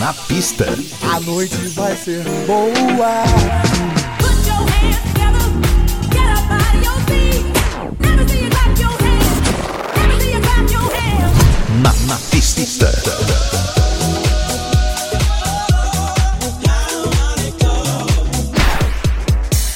na 0.00 0.14
pista. 0.14 0.64
A 1.14 1.20
noite 1.20 1.54
vai 1.74 1.94
ser 1.94 2.24
boa. 2.46 3.22
Na, 11.82 11.92
na 12.06 12.16
pista. 12.30 12.90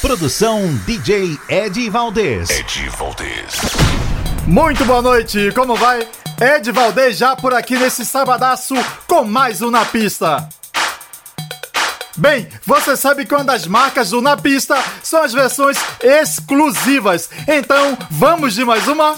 Produção 0.01 0.75
DJ 0.87 1.39
Ed 1.51 1.91
Valdez. 1.91 2.49
Ed 2.49 2.89
Valdez. 2.99 3.61
Muito 4.47 4.87
boa 4.87 5.03
noite, 5.03 5.53
como 5.55 5.77
vai? 5.77 6.09
Ed 6.41 6.71
Valdez 6.73 7.17
já 7.17 7.37
por 7.37 7.55
aqui 7.55 7.79
nesse 7.79 8.05
sabadaço 8.05 8.75
com 9.07 9.25
mais 9.25 9.63
um 9.63 9.71
Na 9.71 9.85
Pista. 9.85 10.49
Bem, 12.17 12.49
você 12.67 12.97
sabe 12.97 13.25
que 13.25 13.35
uma 13.35 13.45
das 13.45 13.67
marcas 13.67 14.11
do 14.11 14.21
Na 14.21 14.37
Pista 14.37 14.77
são 15.03 15.23
as 15.23 15.33
versões 15.33 15.79
exclusivas. 16.03 17.29
Então, 17.47 17.97
vamos 18.11 18.55
de 18.55 18.65
mais 18.65 18.87
uma? 18.89 19.17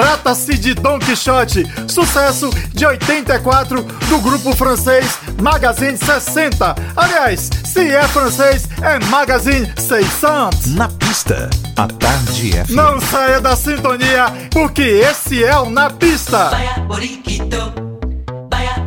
Trata-se 0.00 0.56
de 0.56 0.72
Don 0.72 0.98
Quixote, 0.98 1.62
sucesso 1.86 2.48
de 2.72 2.86
84 2.86 3.82
do 3.82 4.18
grupo 4.22 4.56
francês 4.56 5.18
Magazine 5.42 5.94
60. 5.94 6.74
Aliás, 6.96 7.50
se 7.62 7.80
é 7.94 8.02
francês, 8.08 8.66
é 8.80 8.98
Magazine 9.10 9.70
600. 9.76 10.74
Na 10.74 10.88
pista, 10.88 11.50
a 11.76 11.86
tarde 11.86 12.56
é. 12.56 12.64
Não 12.70 12.98
saia 12.98 13.42
da 13.42 13.54
sintonia, 13.54 14.32
porque 14.50 14.80
esse 14.80 15.44
é 15.44 15.58
o 15.58 15.68
Na 15.68 15.90
Pista. 15.90 16.50
Boriquito, 16.86 17.74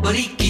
boriquito, 0.01 0.42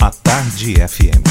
A 0.00 0.10
Tarde 0.10 0.80
FM. 0.80 1.23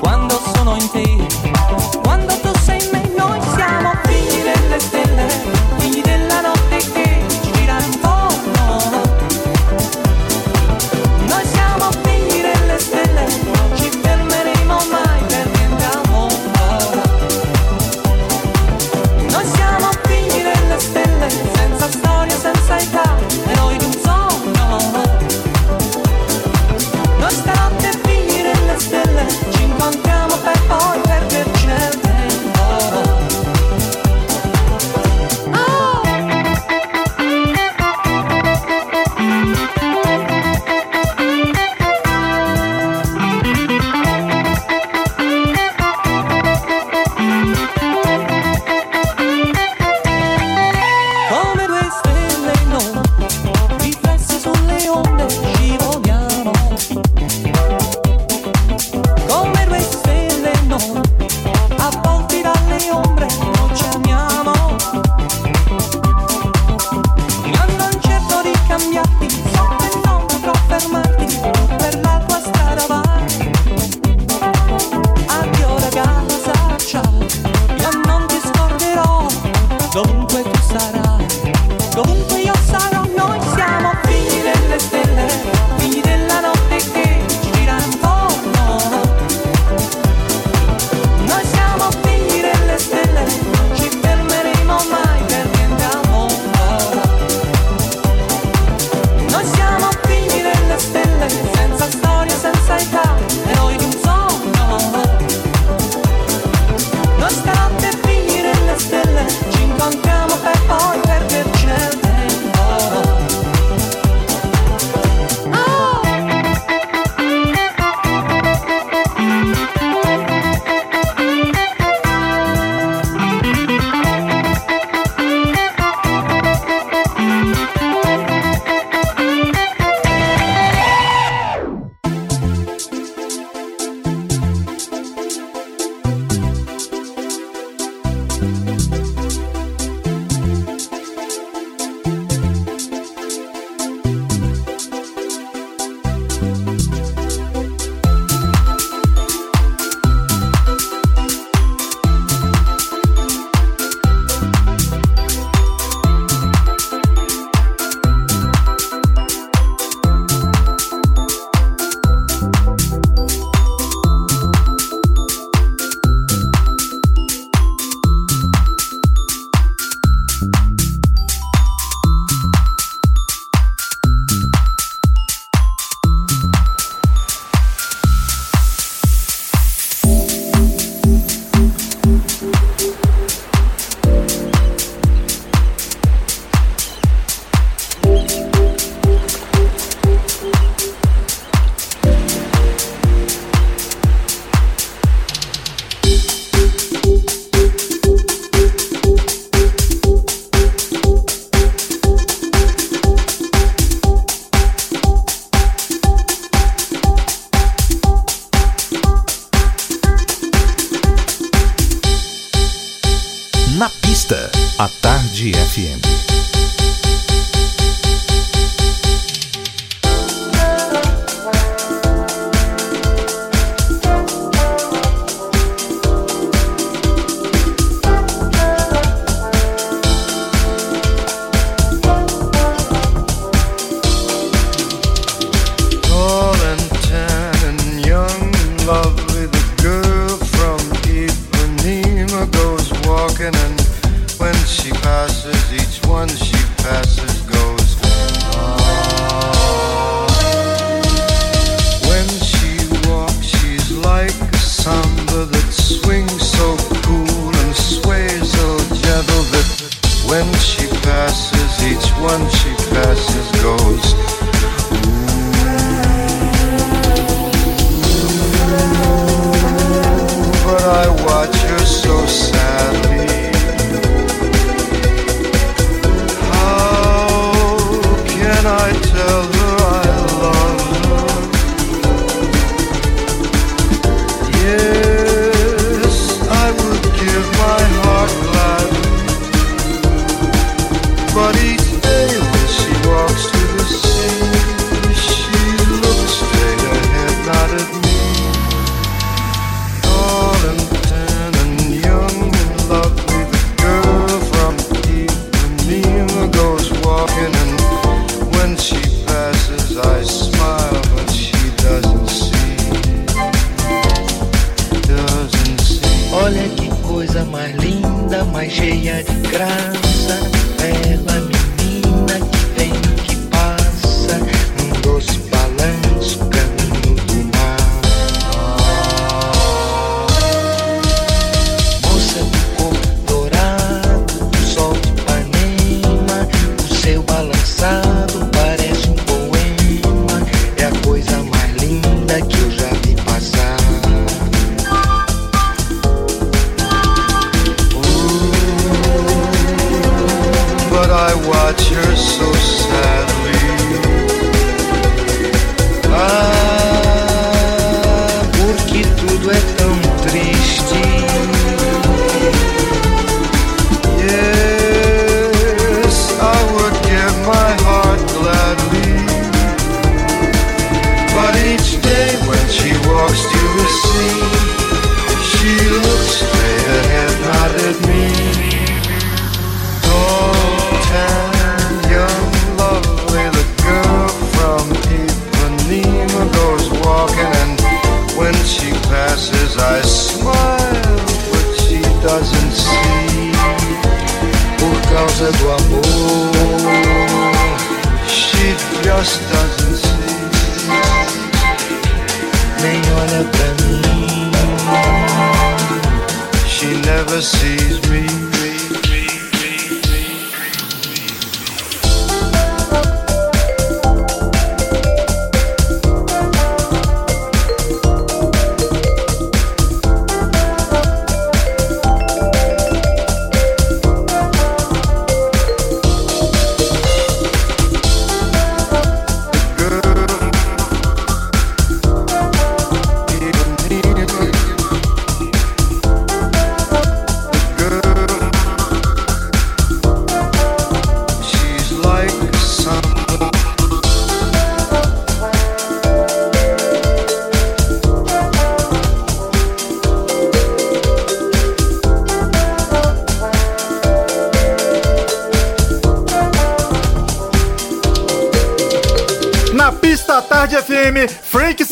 Quando 0.00 0.40
sono 0.54 0.76
in 0.76 0.90
te. 0.90 2.03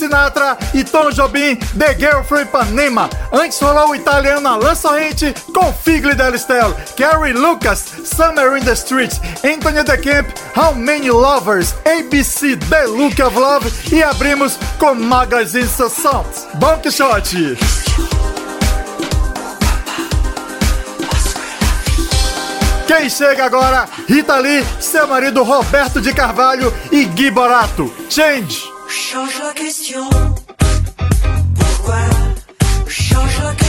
Sinatra 0.02 0.58
e 0.74 0.82
Tom 0.82 1.12
Jobim, 1.12 1.54
The 1.78 1.94
Girl 1.94 2.24
from 2.24 2.40
Ipanema. 2.40 3.08
Antes 3.32 3.60
rolou 3.60 3.90
o 3.90 3.94
italiano 3.94 4.48
Alan 4.48 4.74
Sorrente 4.74 5.32
com 5.54 5.72
Figli 5.72 6.16
del 6.16 6.32
Carrie 6.32 6.74
Gary 6.96 7.32
Lucas, 7.32 7.84
Summer 8.04 8.56
in 8.56 8.64
the 8.64 8.74
Streets, 8.74 9.20
Anthony 9.44 9.84
The 9.84 9.96
Camp, 9.98 10.26
How 10.56 10.74
Many 10.74 11.08
Lovers, 11.08 11.76
ABC 11.84 12.56
The 12.56 12.86
Look 12.86 13.22
of 13.22 13.38
Love 13.38 13.70
e 13.92 14.02
abrimos 14.02 14.58
com 14.80 14.96
Magazine 14.96 15.68
Sessions. 15.68 16.48
Bom 16.54 16.78
que 16.78 16.90
shot! 16.90 17.56
Quem 22.88 23.08
chega 23.08 23.44
agora? 23.44 23.88
Rita 24.08 24.36
Lee, 24.38 24.66
seu 24.80 25.06
marido 25.06 25.44
Roberto 25.44 26.00
de 26.00 26.12
Carvalho 26.12 26.74
e 26.90 27.04
Gui 27.04 27.30
Borato. 27.30 27.92
Change! 28.10 28.81
Change 28.94 29.40
la 29.42 29.52
question. 29.54 30.10
Pourquoi? 31.54 31.96
Change 32.86 33.42
la 33.42 33.54
question. 33.54 33.61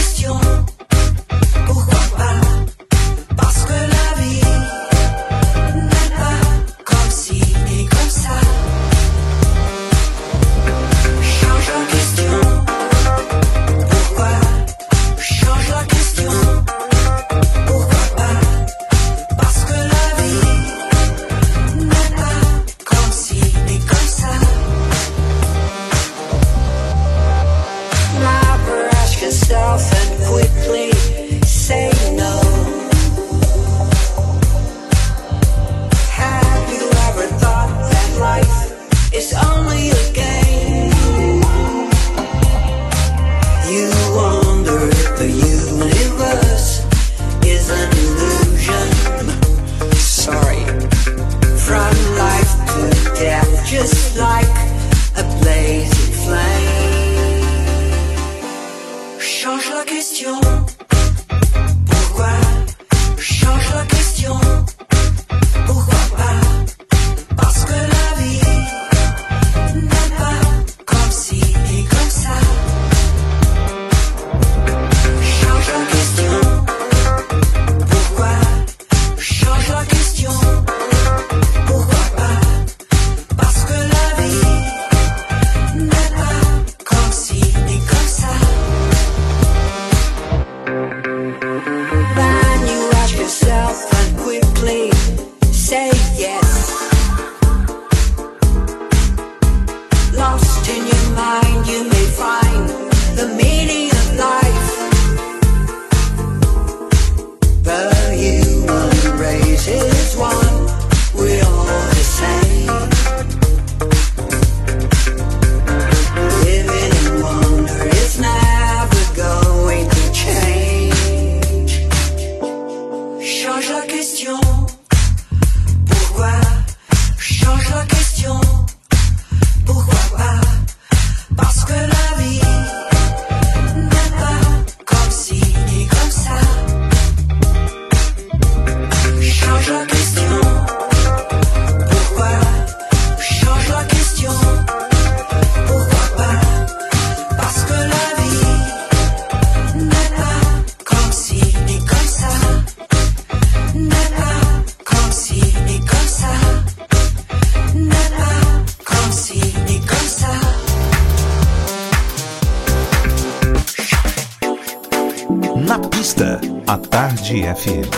10. 167.63 167.92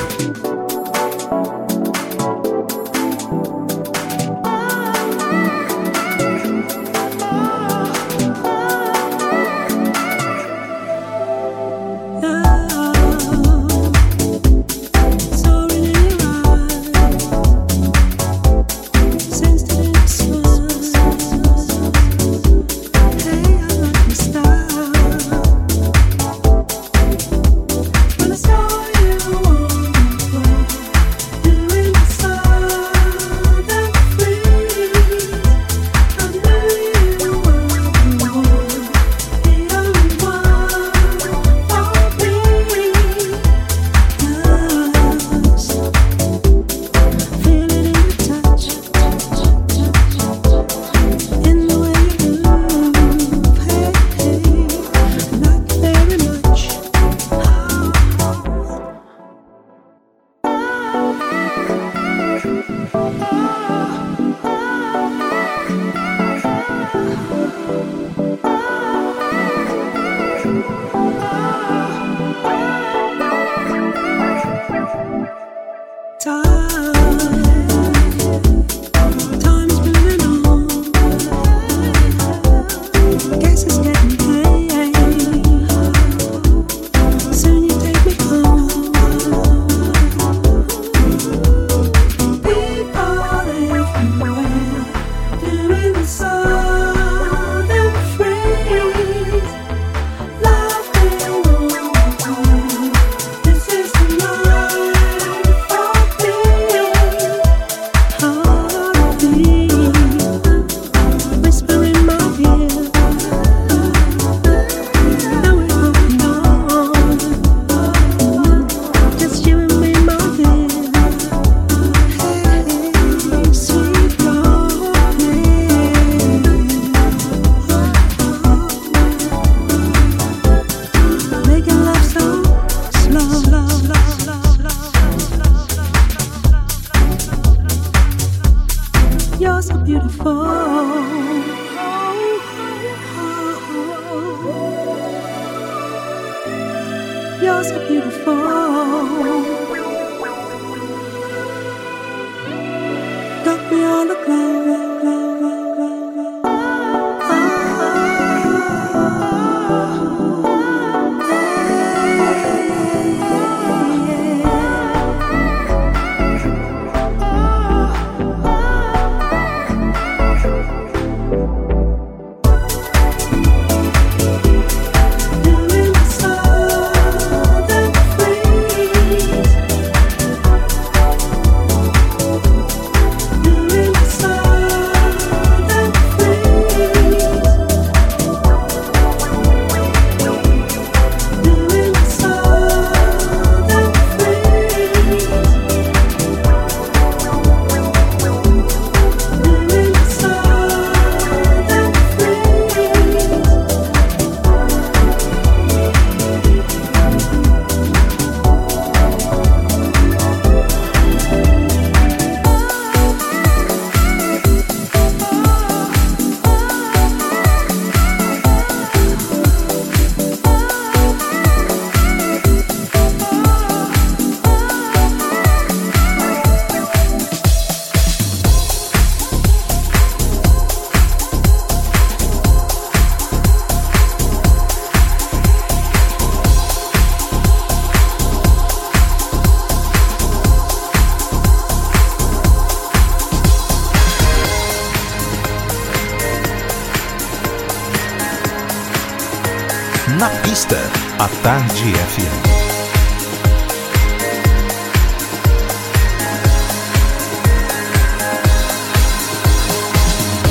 A 251.17 251.29
Tarde 251.43 251.93
FM. 252.09 252.33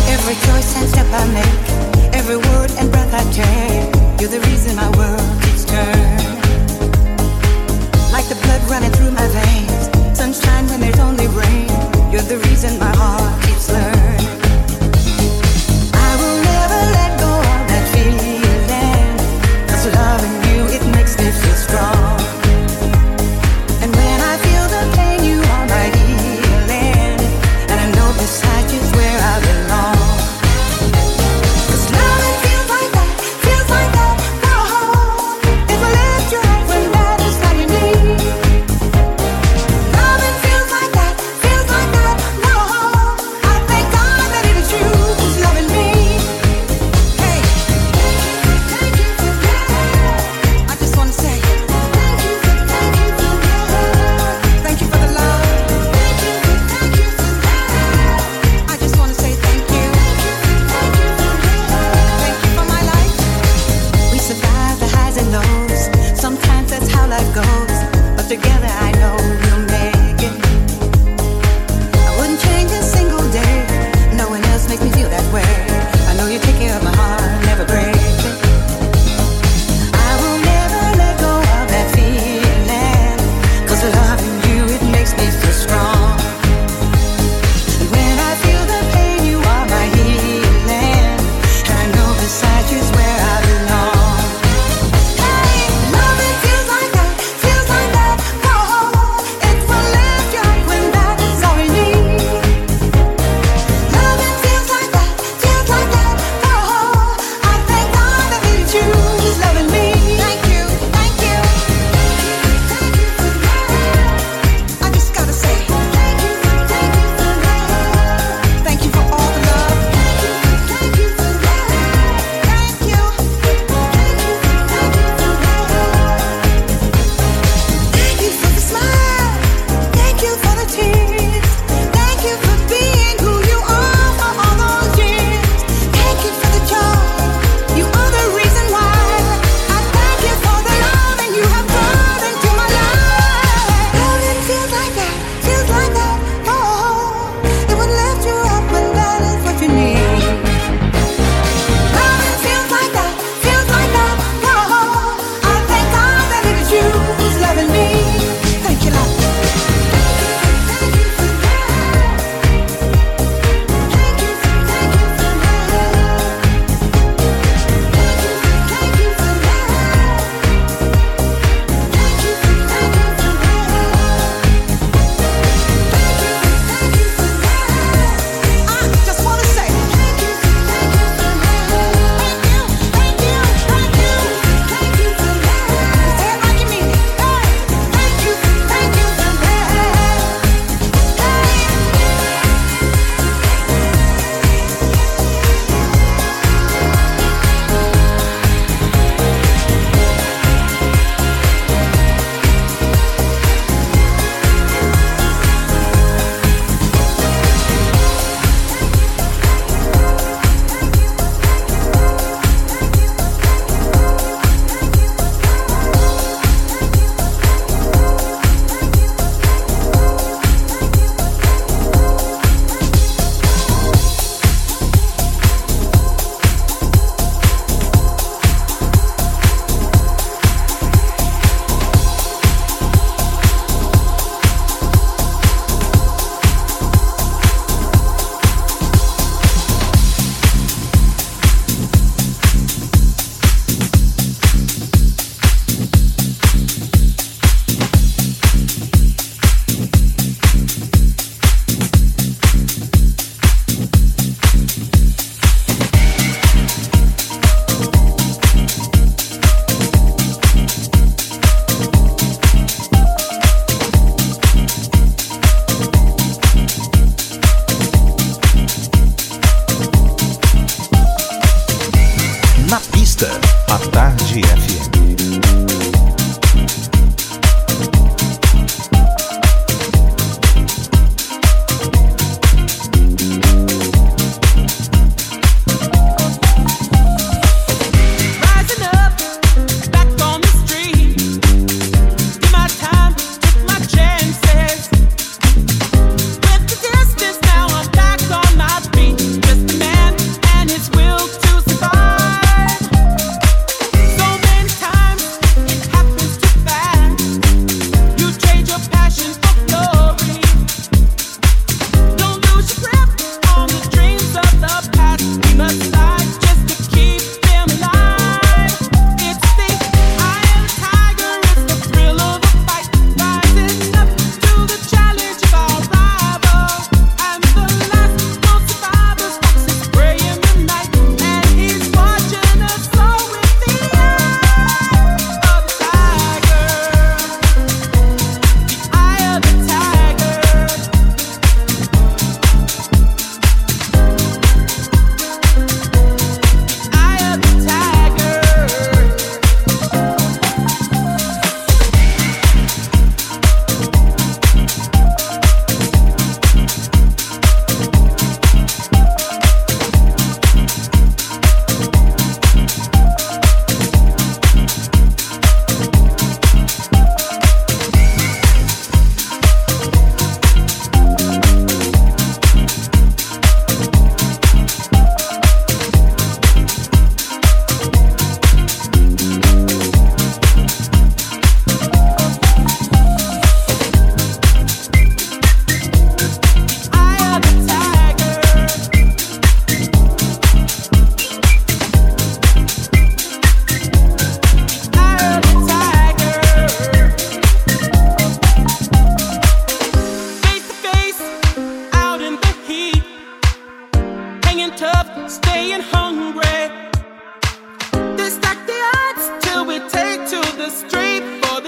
Every 0.08 0.34
choice 0.46 0.76
and 0.78 0.88
step 0.88 1.06
I 1.12 1.26
make, 1.34 2.14
every 2.14 2.36
word 2.36 2.70
and 2.78 2.90
breath 2.90 3.12
I 3.12 3.24
take, 3.30 4.20
you're 4.20 4.30
the 4.30 4.40
reason 4.48 4.78
I 4.78 4.88
work. 4.96 5.13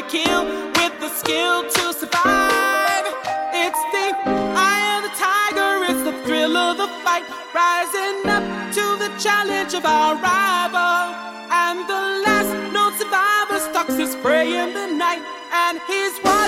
kill 0.08 0.44
with 0.78 0.94
the 1.00 1.08
skill 1.08 1.62
to 1.62 1.92
survive. 1.92 3.06
It's 3.52 3.82
the 3.94 4.08
eye 4.54 4.86
of 4.96 5.00
the 5.06 5.14
tiger, 5.18 5.72
it's 5.90 6.02
the 6.04 6.14
thrill 6.24 6.56
of 6.56 6.76
the 6.78 6.88
fight, 7.02 7.24
rising 7.54 8.28
up 8.30 8.44
to 8.74 8.84
the 9.02 9.10
challenge 9.18 9.74
of 9.74 9.84
our 9.84 10.14
rival. 10.14 11.14
And 11.50 11.78
the 11.88 12.02
last 12.26 12.52
known 12.72 12.92
survivor 12.98 13.58
stalks 13.58 13.96
his 13.96 14.14
prey 14.16 14.56
in 14.62 14.74
the 14.74 14.86
night, 14.86 15.22
and 15.52 15.80
he's 15.88 16.18
one. 16.18 16.45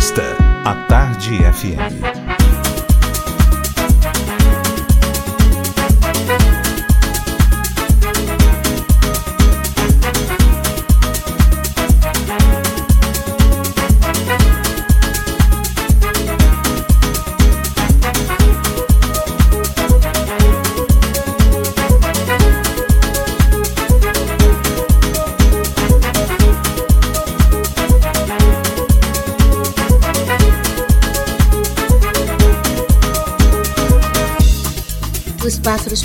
Na 0.00 0.02
pista, 0.02 0.22
a 0.64 0.74
Tarde 0.86 1.44
FM. 1.44 2.19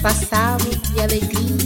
Passavam 0.05 0.69
de 0.69 1.01
alegria. 1.01 1.64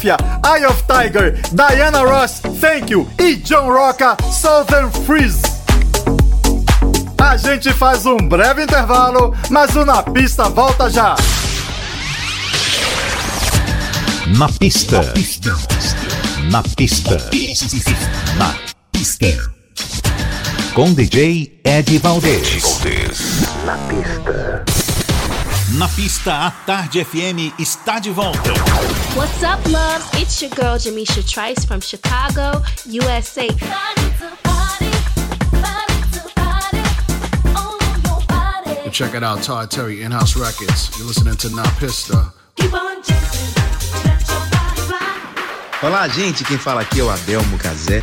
Mafia, 0.00 0.16
Eye 0.42 0.64
of 0.64 0.82
Tiger, 0.84 1.32
Diana 1.52 2.02
Ross, 2.02 2.40
Thank 2.58 2.90
You 2.90 3.06
e 3.18 3.36
John 3.36 3.68
Rocca, 3.68 4.16
Southern 4.32 4.90
Freeze. 5.04 5.42
A 7.20 7.36
gente 7.36 7.70
faz 7.74 8.06
um 8.06 8.16
breve 8.16 8.62
intervalo, 8.62 9.36
mas 9.50 9.76
o 9.76 9.84
Na 9.84 10.02
Pista 10.02 10.48
volta 10.48 10.88
já. 10.88 11.16
Na 14.38 14.48
pista. 14.48 15.02
Na 15.02 16.62
pista. 16.62 17.18
Na 18.38 18.54
pista. 18.90 19.50
Com 20.72 20.94
DJ 20.94 21.60
Ed 21.62 21.98
Valdez. 21.98 22.62
Na 23.66 23.76
pista. 23.76 24.79
Na 25.74 25.88
pista, 25.88 26.46
a 26.46 26.50
Tarde 26.50 27.04
FM 27.04 27.54
está 27.58 28.00
de 28.00 28.10
volta. 28.10 28.50
What's 29.14 29.42
up, 29.42 29.64
loves? 29.70 30.04
It's 30.20 30.42
your 30.42 30.50
girl 30.50 30.76
Jamisha 30.76 31.22
Trice 31.22 31.64
from 31.64 31.80
Chicago, 31.80 32.62
USA. 32.86 33.46
Check 38.90 39.14
it 39.14 39.22
out, 39.22 39.42
Todd 39.42 39.70
Terry, 39.70 40.02
In 40.02 40.10
House 40.10 40.36
Records. 40.36 40.90
You're 40.98 41.06
listening 41.06 41.36
to 41.36 41.48
Na 41.50 41.62
Pista. 41.78 42.32
Olá, 45.82 46.08
gente. 46.08 46.42
Quem 46.44 46.58
fala 46.58 46.80
aqui 46.82 47.00
é 47.00 47.04
o 47.04 47.10
Adelmo 47.10 47.56
Cazé. 47.58 48.02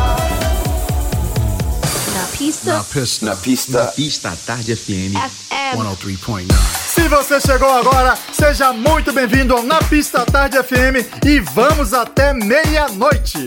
pista. 2.41 2.73
Na 2.73 2.83
Pista. 2.83 3.25
Na 3.25 3.35
pista. 3.35 3.83
Na 3.83 3.91
Pista 3.91 4.37
Tarde 4.47 4.75
FM. 4.75 5.13
FM. 5.13 5.77
103.9. 5.77 6.47
Se 6.87 7.07
você 7.07 7.39
chegou 7.39 7.69
agora, 7.69 8.17
seja 8.33 8.73
muito 8.73 9.13
bem-vindo 9.13 9.55
ao 9.55 9.61
Na 9.61 9.77
Pista 9.83 10.25
Tarde 10.25 10.57
FM 10.57 11.05
e 11.23 11.39
vamos 11.39 11.93
até 11.93 12.33
meia-noite. 12.33 13.45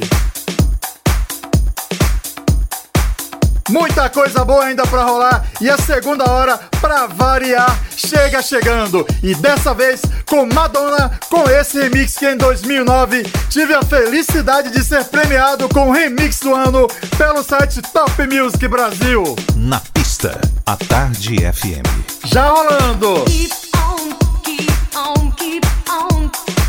Muita 3.70 4.10
coisa 4.10 4.44
boa 4.44 4.64
ainda 4.64 4.86
pra 4.86 5.04
rolar 5.04 5.44
e 5.60 5.70
a 5.70 5.78
segunda 5.78 6.30
hora, 6.30 6.58
pra 6.80 7.06
variar, 7.06 7.78
chega 7.96 8.42
chegando. 8.42 9.06
E 9.22 9.34
dessa 9.34 9.72
vez 9.72 10.02
com 10.26 10.46
Madonna, 10.46 11.10
com 11.30 11.48
esse 11.48 11.80
remix 11.80 12.14
que 12.14 12.26
em 12.26 12.36
2009 12.36 13.22
tive 13.48 13.74
a 13.74 13.82
felicidade 13.82 14.70
de 14.70 14.84
ser 14.84 15.04
premiado 15.04 15.68
com 15.70 15.88
o 15.88 15.92
remix 15.92 16.40
do 16.40 16.54
ano 16.54 16.86
pelo 17.16 17.42
site 17.42 17.80
Top 17.80 18.12
Music 18.26 18.68
Brasil. 18.68 19.34
Na 19.56 19.80
pista, 19.80 20.38
a 20.66 20.76
Tarde 20.76 21.36
FM. 21.36 22.26
Já 22.26 22.48
rolando! 22.48 23.24
Keep 23.24 23.54
on, 23.76 24.42
keep 24.42 24.72
on, 24.94 25.30
keep 25.32 25.66
on. 25.88 26.63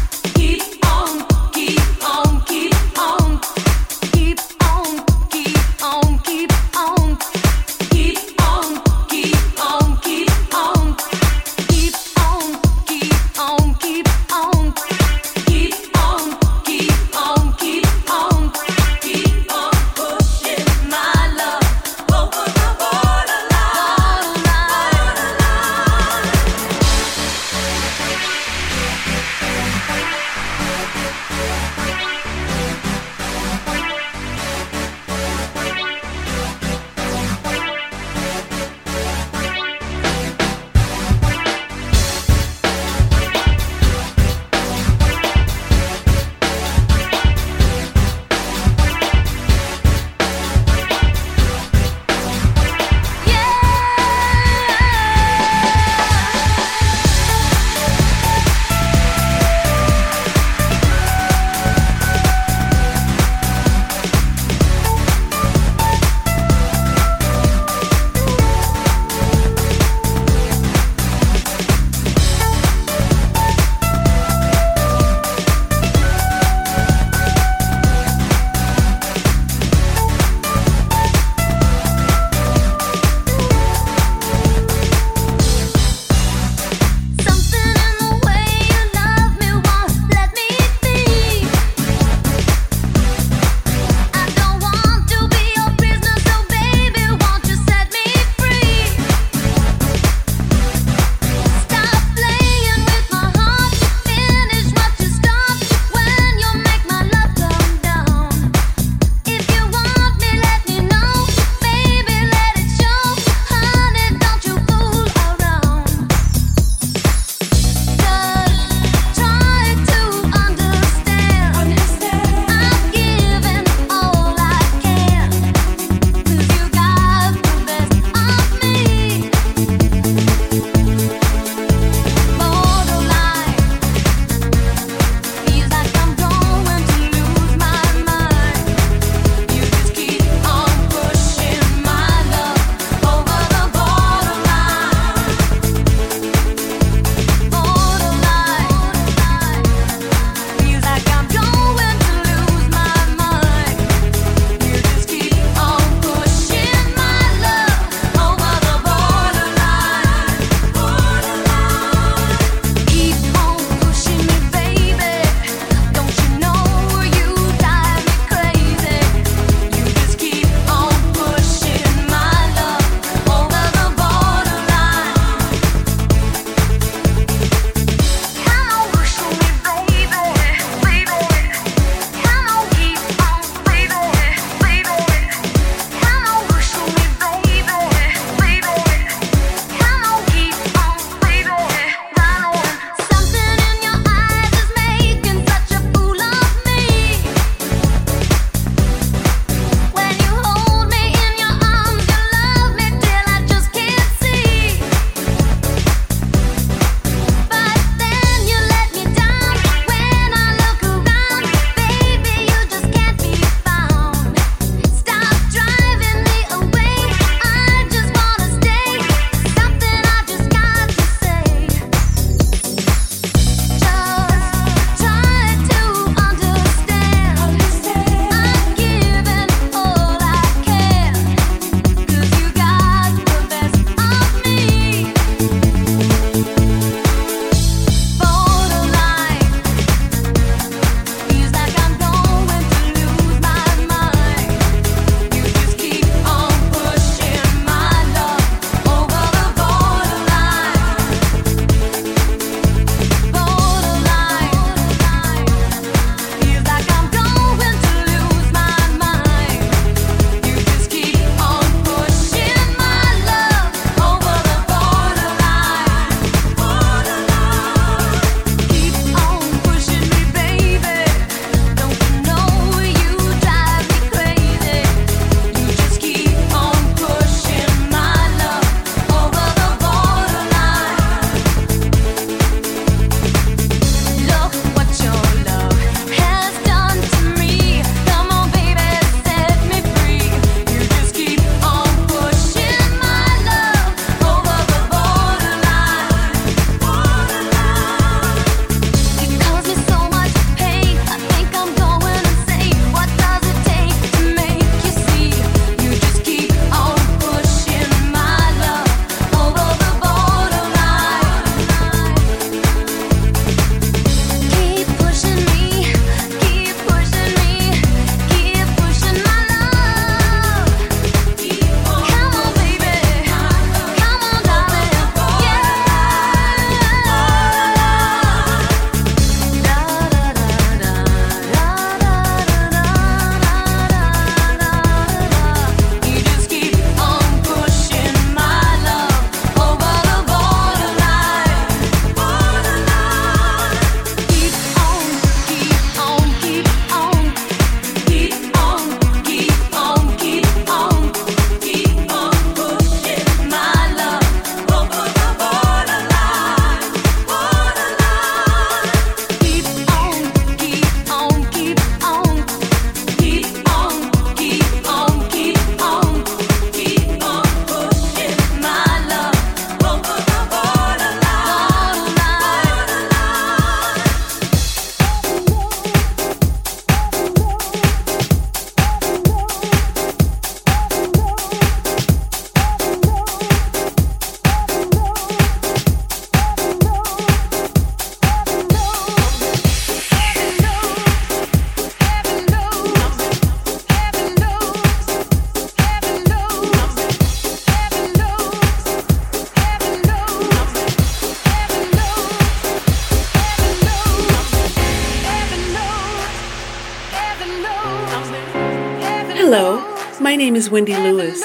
Wendy 410.76 410.94
Lewis, 410.94 411.42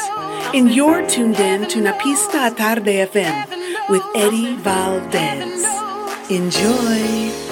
and 0.52 0.74
you're 0.74 1.08
tuned 1.08 1.38
in 1.38 1.68
to 1.68 1.78
Napista 1.78 2.50
Tarde 2.56 3.06
FM 3.06 3.88
with 3.88 4.02
Eddie 4.16 4.56
Valdez. 4.56 5.64
Enjoy! 6.28 7.49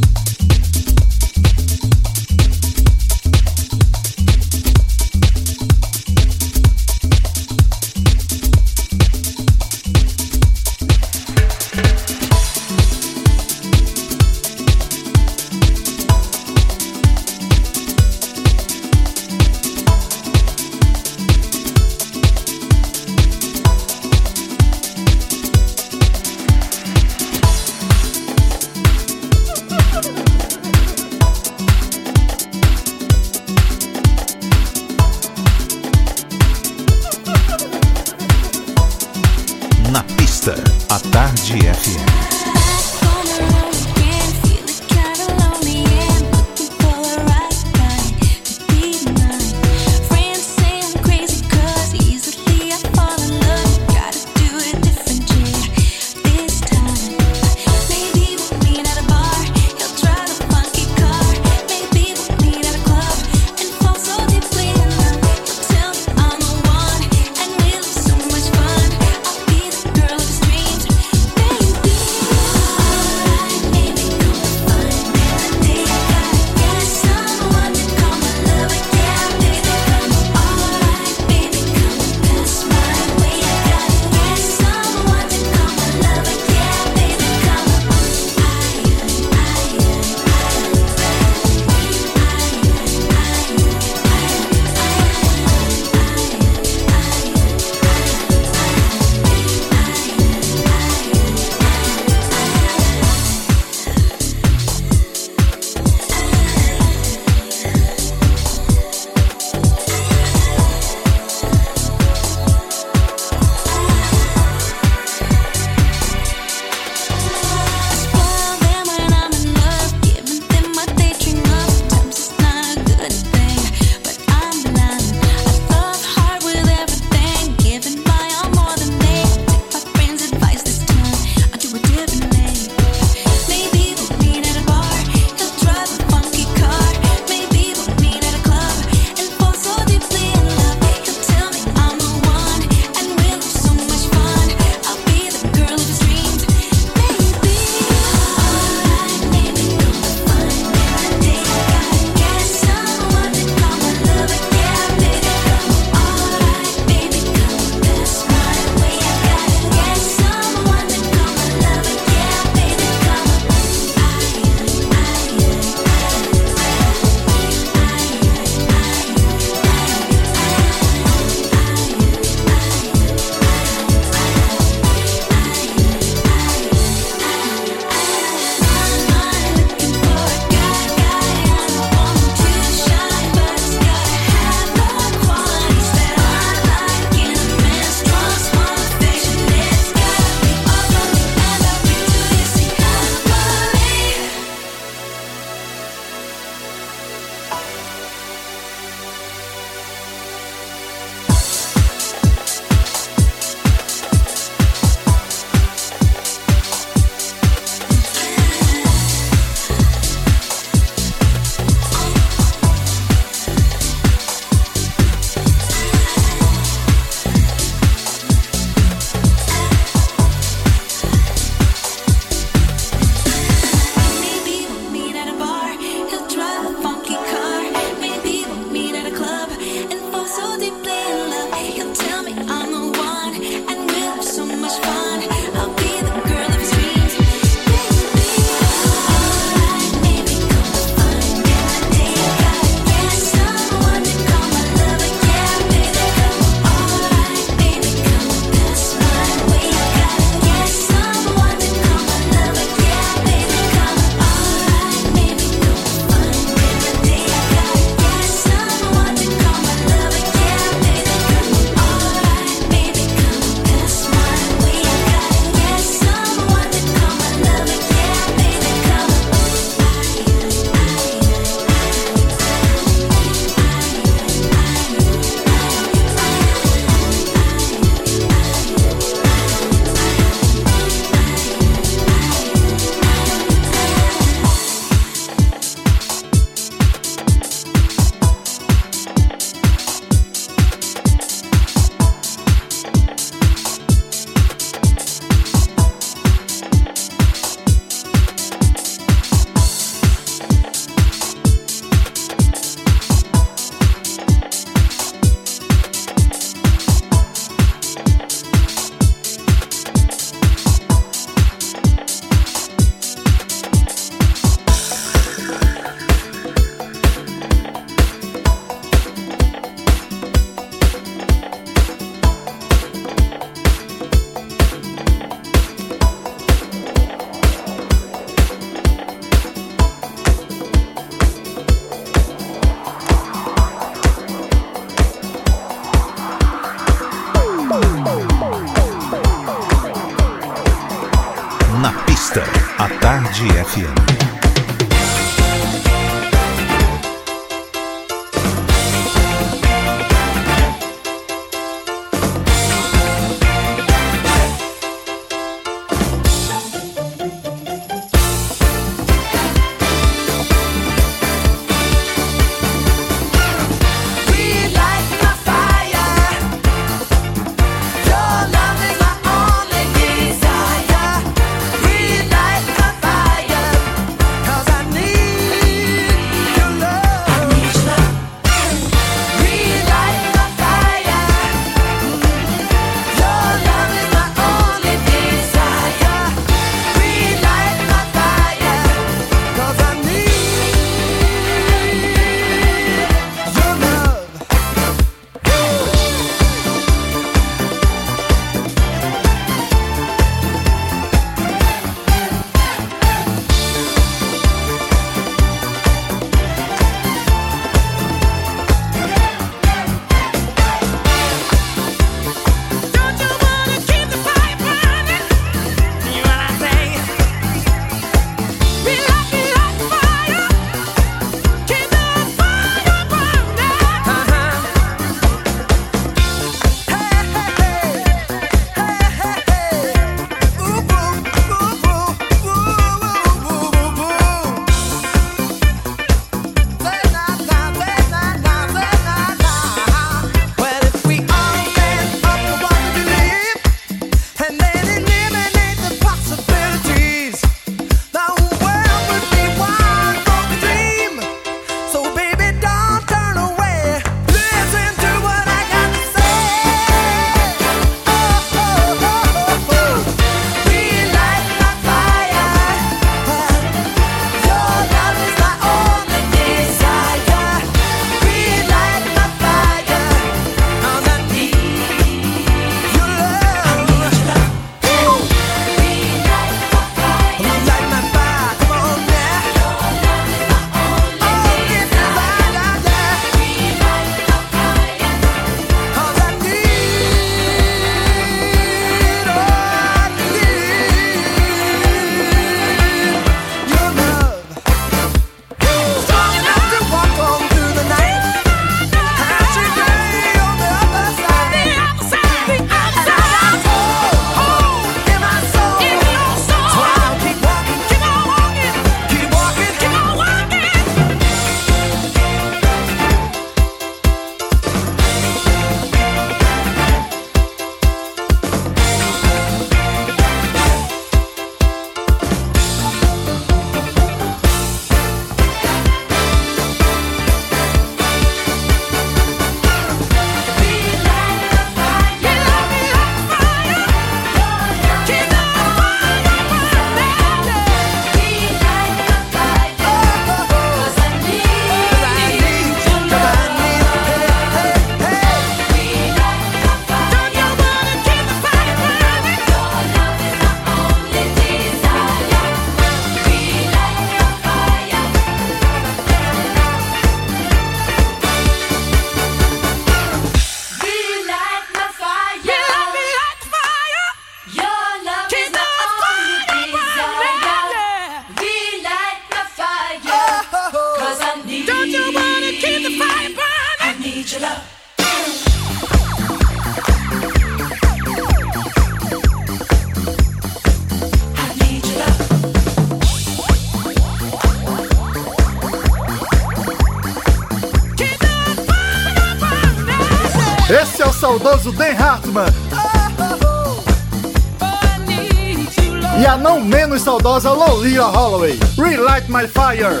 E 596.20 596.26
a 596.26 596.36
não 596.36 596.60
menos 596.60 597.02
saudosa 597.02 597.50
Lolia 597.50 598.04
Holloway. 598.04 598.58
Relight 598.76 599.30
My 599.30 599.48
Fire. 599.48 600.00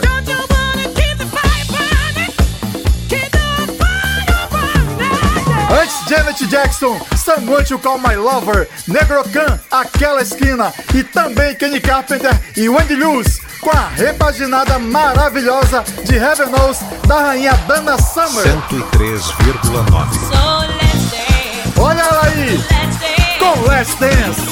Antes 5.70 6.08
Janet 6.08 6.46
Jackson, 6.48 6.98
to 7.68 7.78
Call 7.78 7.98
My 7.98 8.16
Lover, 8.16 8.68
Negro 8.86 9.22
Khan, 9.32 9.58
Aquela 9.70 10.20
Esquina 10.20 10.72
e 10.94 11.02
também 11.04 11.54
Kenny 11.54 11.80
Carpenter 11.80 12.38
e 12.56 12.68
Wendy 12.68 12.96
Lewis 12.96 13.40
com 13.60 13.70
a 13.70 13.88
repaginada 13.88 14.78
maravilhosa 14.78 15.84
de 16.04 16.16
Heaven 16.16 16.48
Knows 16.48 16.80
da 17.06 17.20
rainha 17.20 17.52
Dana 17.66 17.96
Summer. 17.98 18.44
103,9. 18.68 20.19
Olha 21.82 22.02
ela 22.02 22.26
aí, 22.26 22.62
com 23.38 23.58
Let's 23.66 23.94
Dance. 23.94 24.42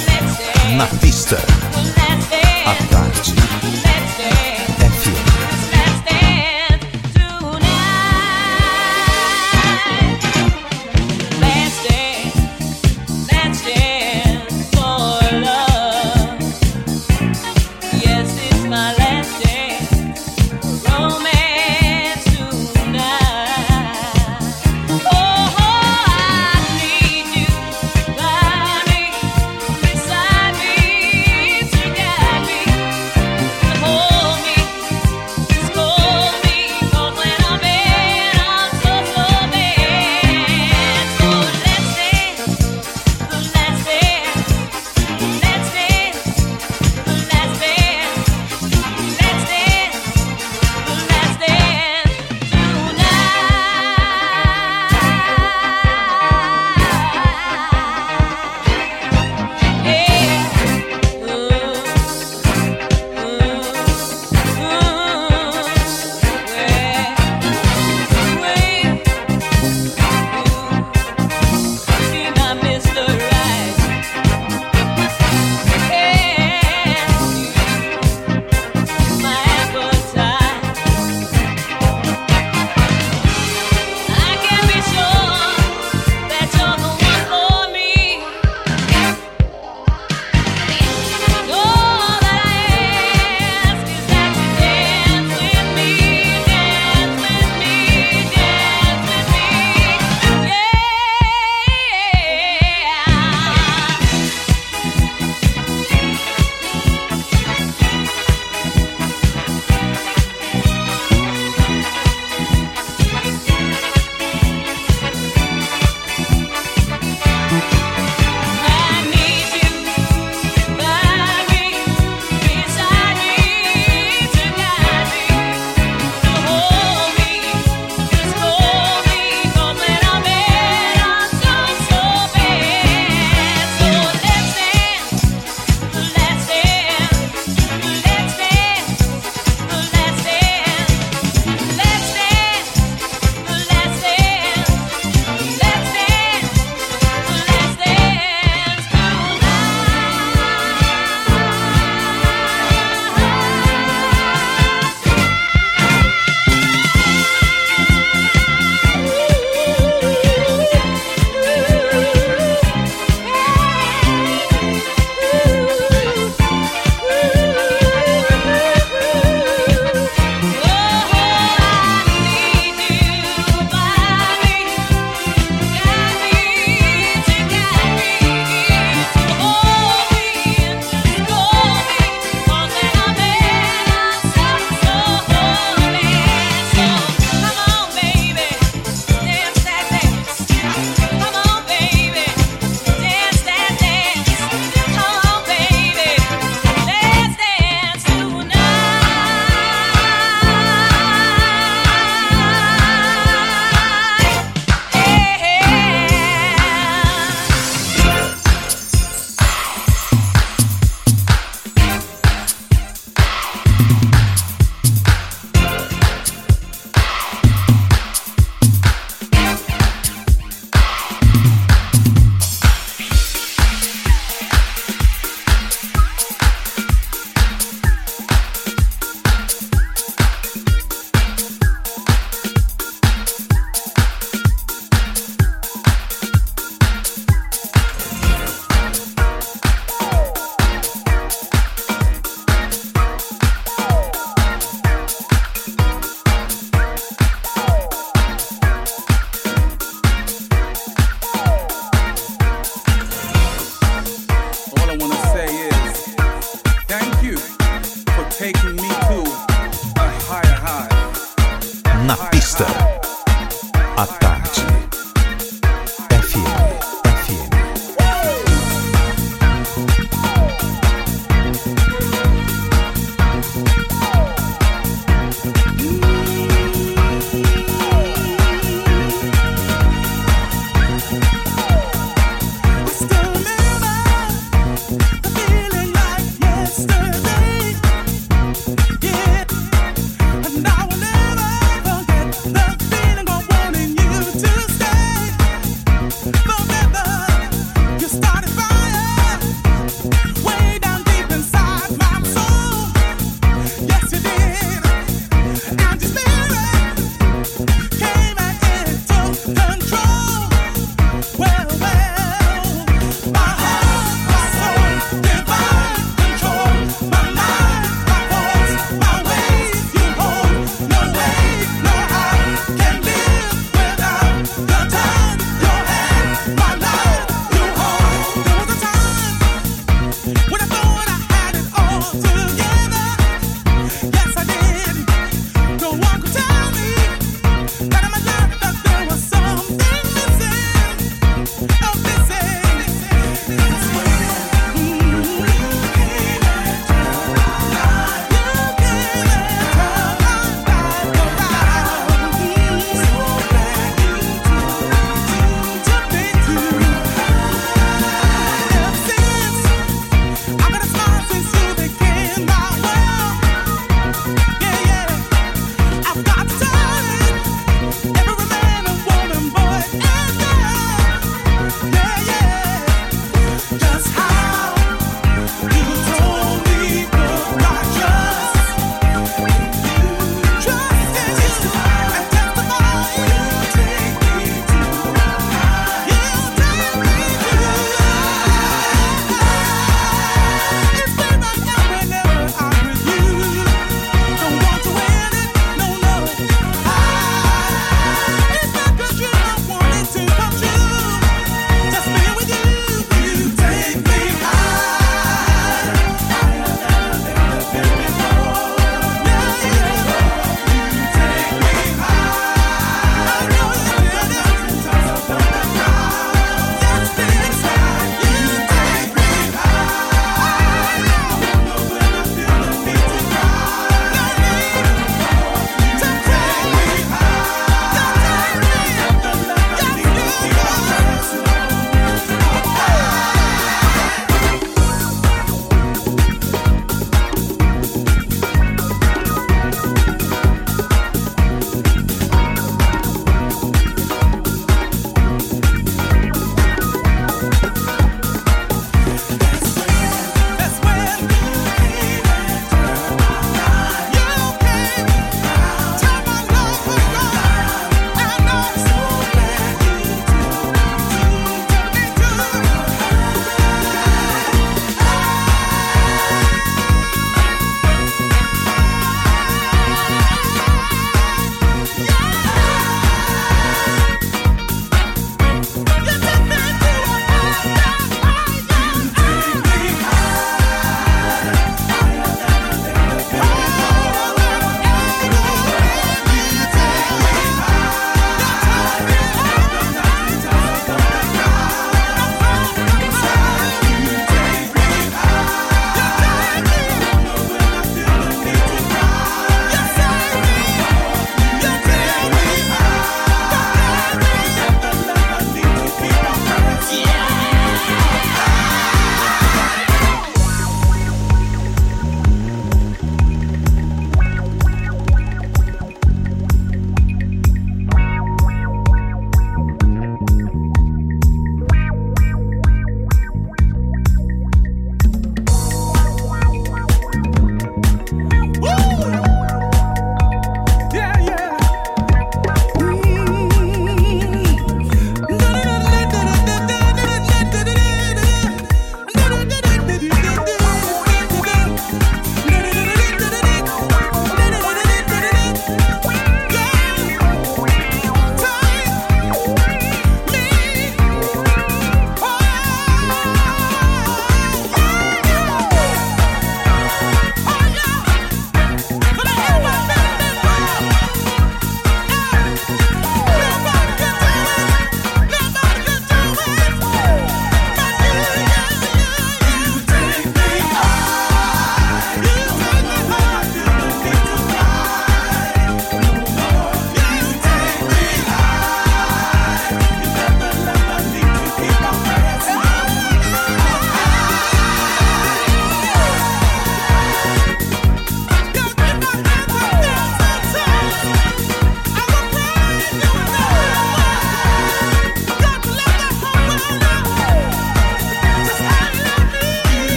Na 0.77 0.87
pista. 0.87 1.37
À 2.65 2.75
tarde. 2.91 3.38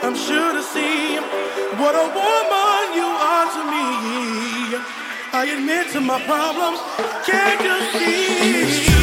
I'm 0.00 0.16
sure 0.16 0.52
to 0.52 0.62
see 0.62 1.16
what 1.80 1.94
a 1.94 2.06
woman 2.20 2.84
you 2.96 3.08
are 3.32 3.46
to 3.56 3.62
me. 3.72 3.86
I 5.34 5.44
admit 5.56 5.92
to 5.92 6.00
my 6.00 6.20
problems, 6.24 6.80
can't 7.26 7.60
you 7.60 8.86
see? 8.86 9.01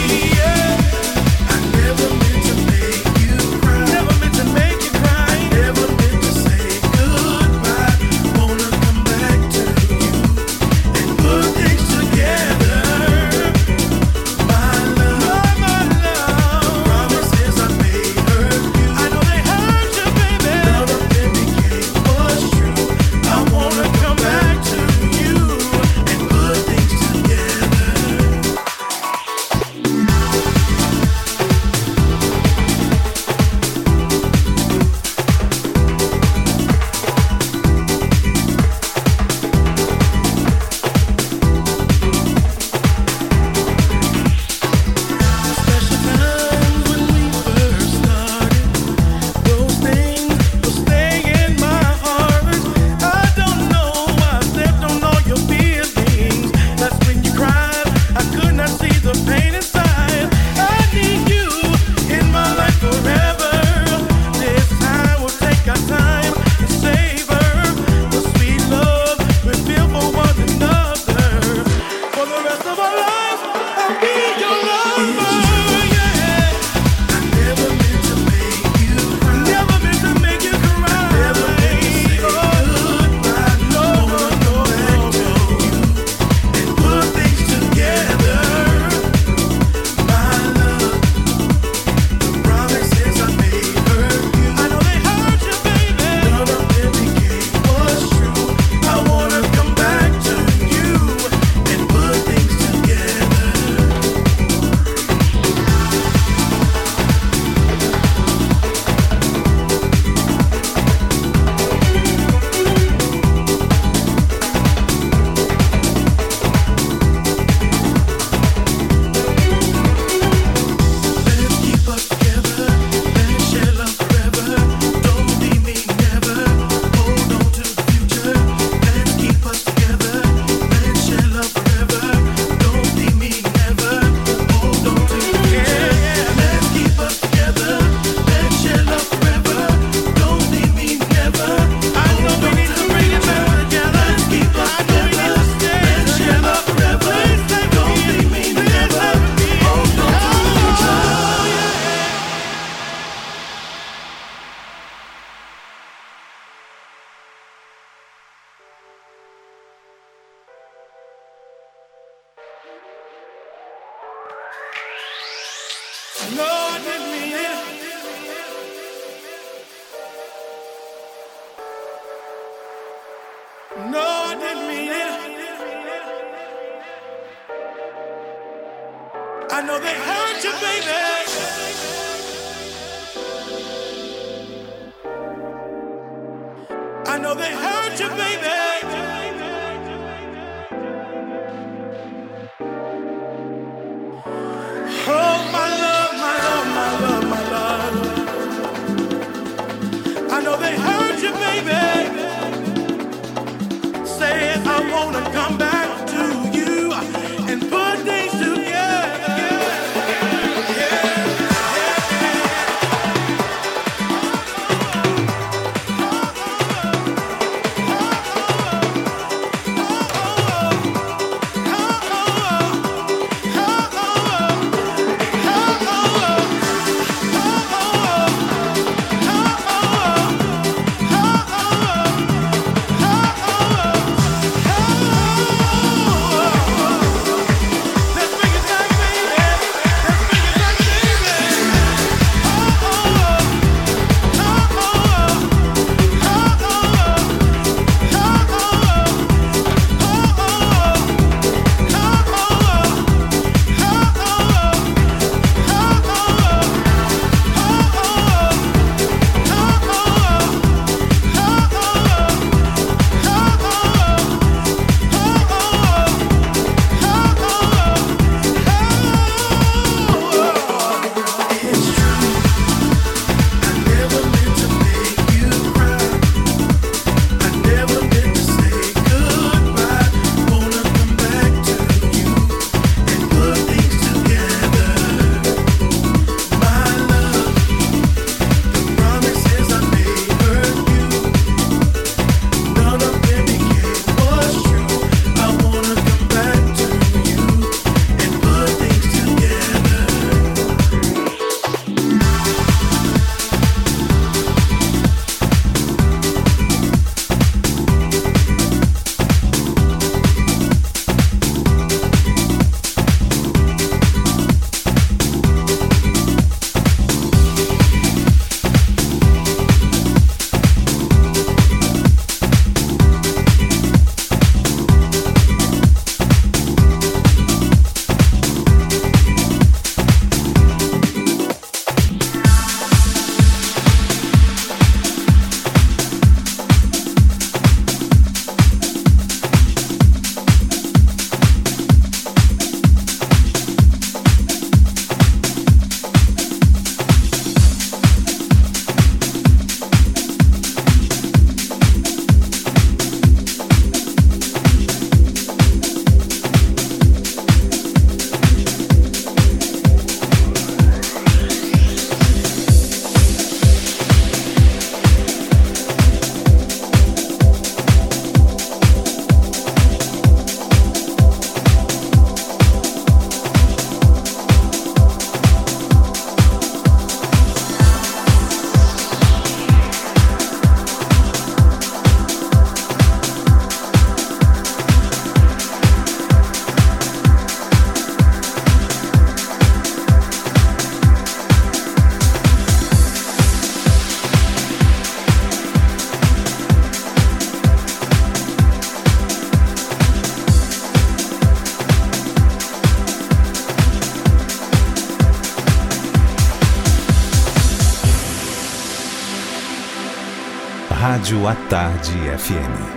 Rádio 411.19 411.47
à 411.47 411.55
Tarde 411.67 412.15
FM. 412.33 412.88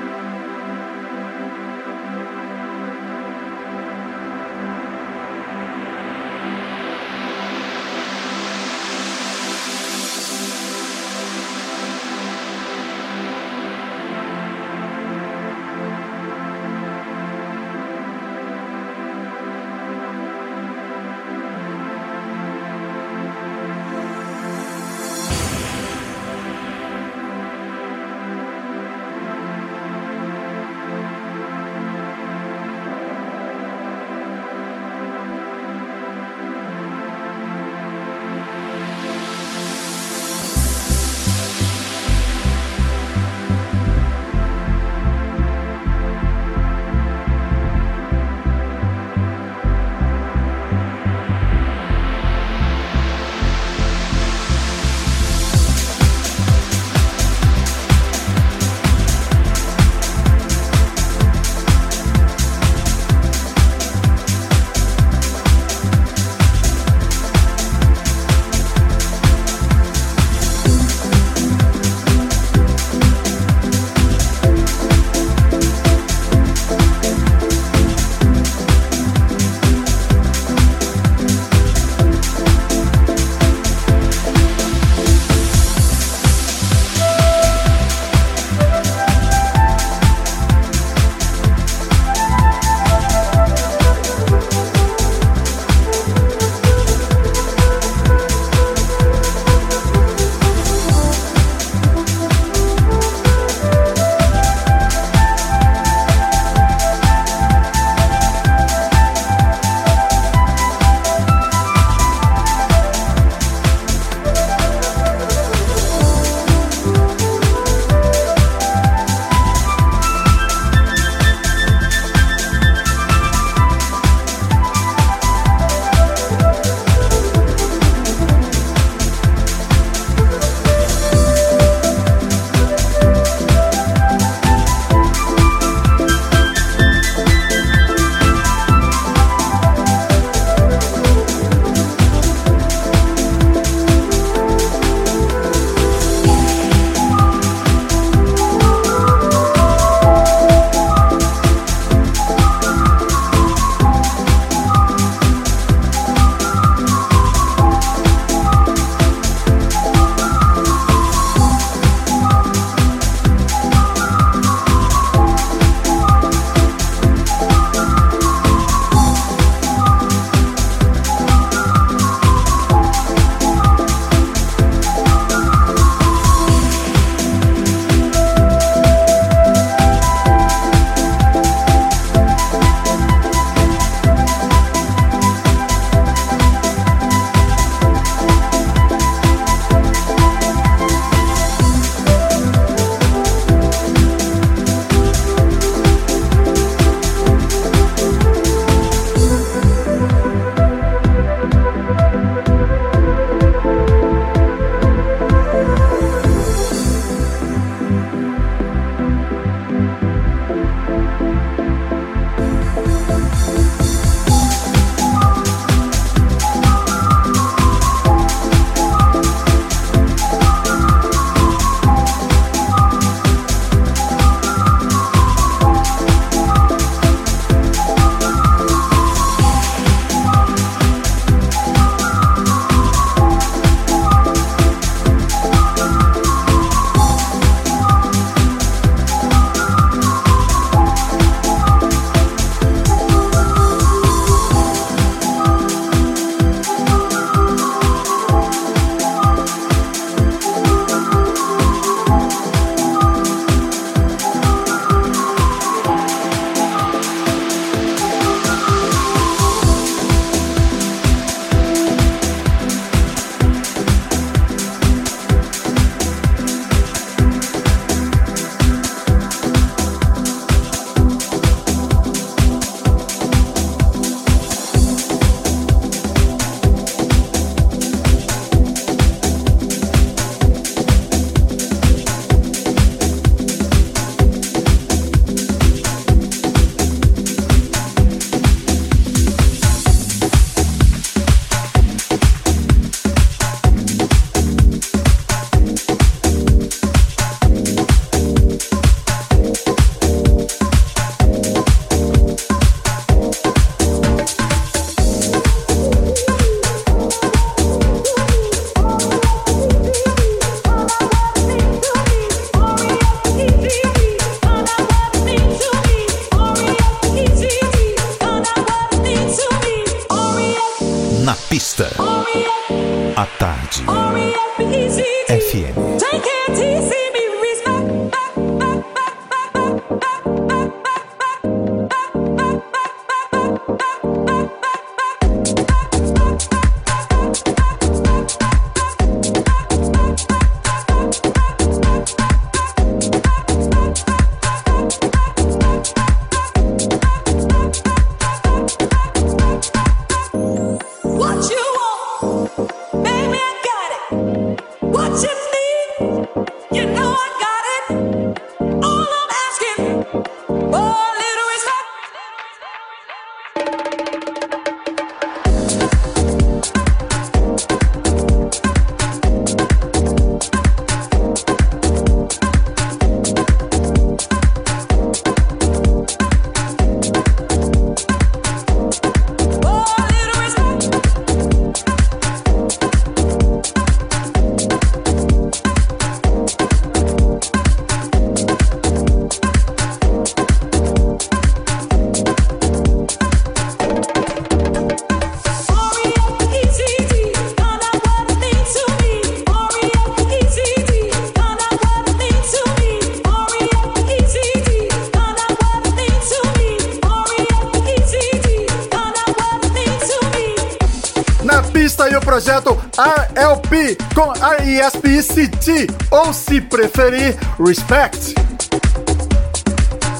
Projeto 412.32 412.80
RLP 412.96 413.98
com 414.14 414.32
R-E-S-P-E-C-T, 414.32 415.86
ou 416.10 416.32
se 416.32 416.62
preferir, 416.62 417.36
Respect. 417.62 418.34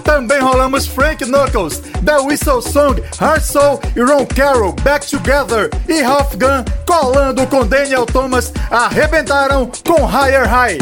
Também 0.05 0.39
rolamos 0.39 0.87
Frank 0.87 1.25
Knuckles, 1.25 1.81
The 2.05 2.19
Whistle 2.19 2.61
Song, 2.61 3.03
Heart 3.19 3.43
Soul 3.43 3.81
e 3.97 4.03
Ron 4.03 4.27
Carroll, 4.27 4.75
Back 4.83 5.07
Together 5.07 5.71
e 5.89 6.03
Half 6.03 6.37
Gun 6.37 6.63
colando 6.87 7.47
com 7.47 7.67
Daniel 7.67 8.05
Thomas, 8.05 8.53
arrebentaram 8.71 9.73
com 9.83 10.05
Higher 10.05 10.47
High. 10.47 10.79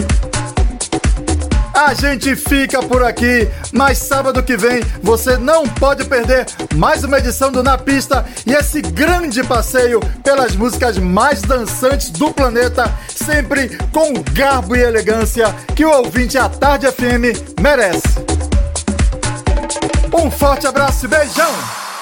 A 1.73 1.95
gente 1.95 2.35
fica 2.35 2.83
por 2.83 3.05
aqui, 3.05 3.49
mas 3.73 3.99
sábado 3.99 4.43
que 4.43 4.57
vem 4.57 4.83
você 5.01 5.37
não 5.37 5.67
pode 5.67 6.05
perder 6.07 6.47
mais 6.75 7.05
uma 7.05 7.19
edição 7.19 7.51
do 7.51 7.63
Na 7.63 7.77
Pista 7.77 8.25
e 8.47 8.53
esse 8.53 8.81
grande 8.81 9.43
passeio 9.43 10.01
pelas 10.23 10.55
músicas 10.57 10.99
mais 10.99 11.43
dançantes 11.43 12.11
do 12.11 12.33
planeta, 12.33 12.93
sempre 13.15 13.77
com 13.93 14.13
o 14.13 14.25
garbo 14.33 14.77
e 14.77 14.81
elegância 14.81 15.55
que 15.75 15.85
o 15.85 15.91
ouvinte 15.91 16.39
à 16.39 16.49
Tarde 16.49 16.87
FM 16.91 17.61
merece. 17.61 18.03
Um 20.13 20.31
forte 20.31 20.67
abraço 20.67 21.07
e 21.07 21.09
beijão! 21.09 21.53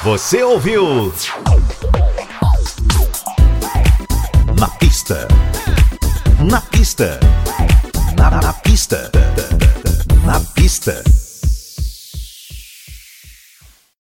Você 0.03 0.43
ouviu? 0.43 1.13
Na 4.59 4.69
pista. 4.69 5.29
Na 5.29 5.29
pista. 5.29 5.29
Na, 6.39 6.45
na 6.47 6.61
pista. 6.61 7.21
Na 7.21 7.21
pista. 7.21 7.38